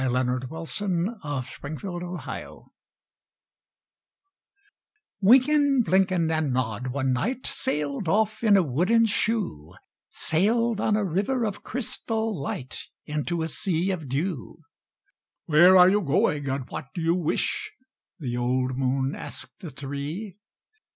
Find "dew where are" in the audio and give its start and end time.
14.09-15.87